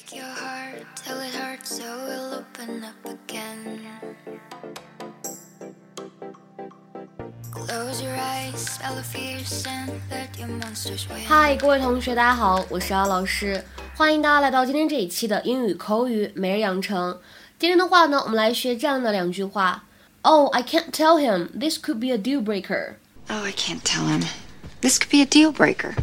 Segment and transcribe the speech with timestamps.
[0.00, 3.80] Break your heart till it hurts, so we'll open up again.
[7.50, 11.24] Close your eyes, spell the fears, and let your monsters win.
[11.26, 13.62] 嗨，各位同学，大家好，我是姚老师，
[13.96, 17.18] 欢迎大家来到今天这一期的英语口语每日养成。
[17.58, 19.84] 今天的话呢，我们来学这样的两句话。
[20.22, 21.48] Oh, I can't tell him.
[21.58, 22.96] This could be a deal breaker.
[23.28, 24.24] Oh, I can't tell him.
[24.80, 25.94] This could be a deal breaker.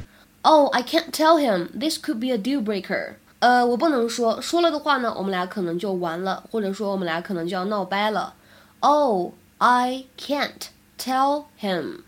[0.43, 1.70] Oh, I can't tell him.
[1.77, 3.18] This could be a deal breaker.
[3.41, 8.35] 呃，我不能说，说了的话呢，我们俩可能就完了，或者说我们俩可能就要闹掰了。
[8.81, 10.68] Oh, I can't
[10.99, 12.03] tell him.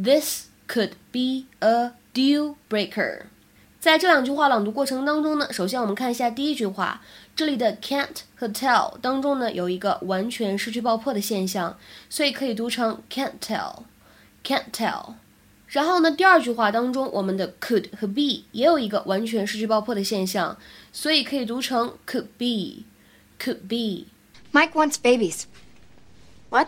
[0.00, 3.22] This could be a deal breaker.
[3.80, 7.00] 在这两句话朗读过程当中呢，首先我们看一下第一句话，
[7.34, 11.76] 这里的 can't 和 tell 当中呢有一个完全失去爆破的现象，
[12.08, 15.14] 所以可以读成 can't tell，can't tell。
[15.67, 20.55] 然后呢，第二句话当中，我们的 could 和 be 也有一个完全失去爆破的现象，
[20.91, 24.05] 所以可以读成 could be，could be。
[24.51, 25.45] Mike wants babies.
[26.51, 26.67] What?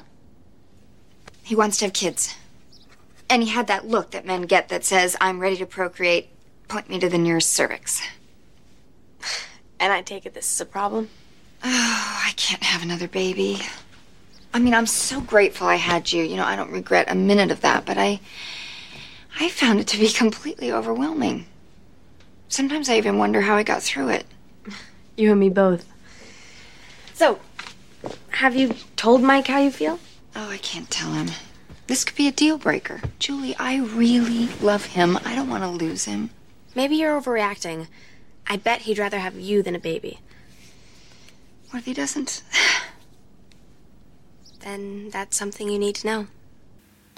[1.45, 2.31] He wants to have kids.
[3.27, 6.29] And he had that look that men get that says, I'm ready to procreate.
[6.67, 8.01] Point me to the nearest cervix.
[9.79, 11.09] And I take it this is a problem?
[11.63, 13.59] Oh, I can't have another baby.
[14.51, 16.23] I mean, I'm so grateful I had you.
[16.23, 18.19] You know, I don't regret a minute of that, but I.
[19.38, 21.46] I found it to be completely overwhelming.
[22.48, 24.26] Sometimes I even wonder how I got through it.
[25.16, 25.86] You and me both.
[27.14, 27.38] So,
[28.30, 29.98] have you told Mike how you feel?
[30.34, 31.28] Oh, I can't tell him.
[31.86, 33.00] This could be a deal breaker.
[33.18, 35.18] Julie, I really love him.
[35.24, 36.30] I don't want to lose him.
[36.74, 37.88] Maybe you're overreacting.
[38.46, 40.20] I bet he'd rather have you than a baby.
[41.70, 42.42] What if he doesn't?
[44.60, 46.26] Then that's something you need to know.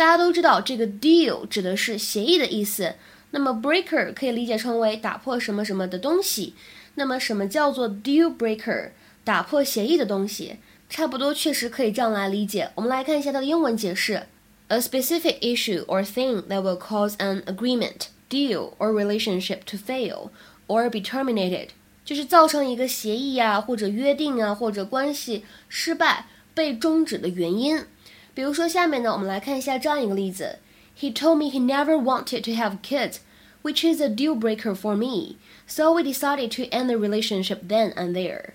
[0.03, 2.95] 大家都知道，这个 deal 指的是协议的意思。
[3.31, 6.55] 那么 breaker 可以理解成为打破什么什么的东西。
[6.97, 8.91] 那么什么叫做 deal breaker？
[9.23, 10.56] 打破协议的东西，
[10.91, 12.73] 差不多确实可以这样来理解。
[12.75, 14.27] 我们来看一下它的英文解释
[14.67, 20.30] ：a specific issue or thing that will cause an agreement, deal or relationship to fail
[20.67, 21.68] or be terminated，
[22.05, 27.85] 就是造成一个协议啊，或者约定啊，或者关系失败、被终止的原因。
[28.33, 30.59] 比如说，下面呢，我们来看一下这样一个例子：
[30.99, 33.17] He told me he never wanted to have kids,
[33.64, 35.36] which is a deal breaker for me.
[35.67, 38.52] So we decided to end the relationship then and there.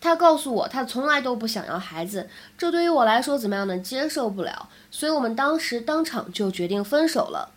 [0.00, 3.78] 他告诉我，他从来都不想要孩子，这对于我来说怎么样呢？
[3.78, 7.52] 接受不了，所以我们当时当场就决定分手了。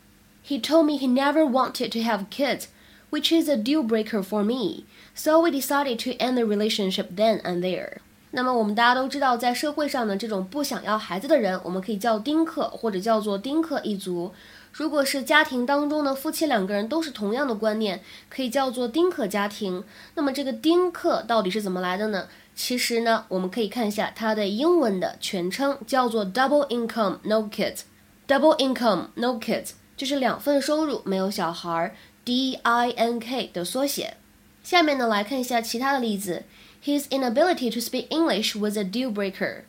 [0.45, 2.65] He told me he never wanted to have kids,
[3.11, 4.83] which is a deal breaker for me.
[5.15, 7.99] So we decided to end the relationship then and there.
[8.32, 14.32] 那么我们大家都知道，在社会上呢，这种不想要孩子的人，我们可以叫丁克，或者叫做丁克一族。
[14.72, 19.82] 如果是家庭当中呢，夫妻两个人都是同样的观念，可以叫做丁克家庭。
[20.14, 22.28] 那么这个丁克到底是怎么来的呢？
[22.54, 27.80] 其实呢，我们可以看一下它的英文的全称，叫做 double income no kids。
[28.28, 34.18] double income no kids 就是两份收入没有小孩，D I N K 的缩写。
[34.62, 36.44] 下面呢，来看一下其他的例子。
[36.83, 39.63] His inability to speak English was a deal breaker.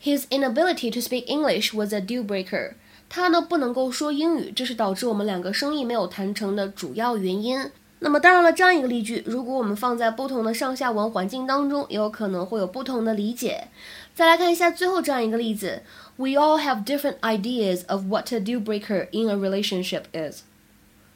[0.00, 2.74] His inability to speak English was a deal breaker.
[3.08, 7.70] 他呢不能够说英语，这是导致我们两个生意没有谈成的主要原因。
[8.00, 13.68] 那么当然了，这样一个例句，如果我们放在不同的上下文环境当中，也有可能会有不同的理解。
[14.14, 15.82] 再来看一下最后这样一个例子：
[16.16, 20.42] We all have different ideas of what a deal breaker in a relationship is.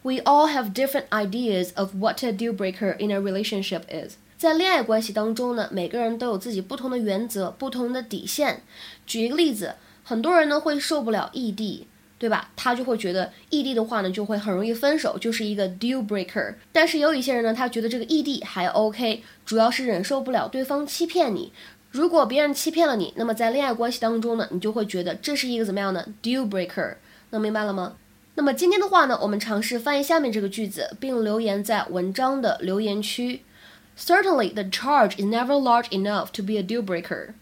[0.02, 4.16] We all have different ideas of what a deal breaker in a relationship is.
[4.37, 8.61] 在恋爱关系当中呢，每个人都有自己不同的原则、不同的底线。
[9.07, 11.87] 举一个例子，很多人呢会受不了异地，
[12.19, 12.51] 对吧？
[12.55, 16.53] 他就会觉得异地的话呢，就会很容易分手，就是一个 deal breaker。
[16.71, 21.51] 但是有一些人呢，他觉得这个异地还 OK，主要是忍受不了对方欺骗你。
[21.89, 26.97] 如果别人欺骗了你，那么在恋爱关系当中呢，你就会觉得这是一个怎么样的 deal breaker？
[27.31, 27.95] 能明白了吗？
[28.35, 33.41] 那么今天的话呢，我们尝试翻译下面这个句子，并留言在文章的留言区。
[33.97, 37.33] Certainly, the charge is never large enough to be a deal breaker.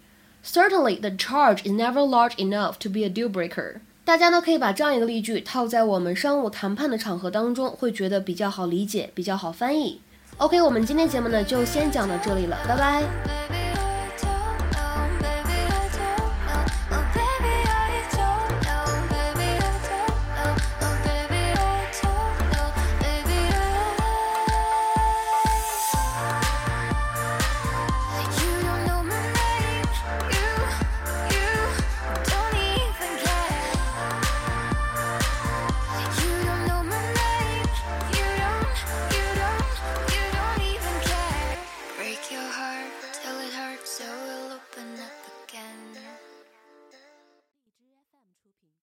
[0.42, 3.82] Certainly, the charge is never large enough to be a deal breaker.
[4.06, 10.00] 大家呢可以把这样一个例句套在我们商务谈判的场合当中，会觉得比较好理解，比较好翻译。
[10.38, 13.45] OK，我们今天节目呢就先讲到这里了，拜拜。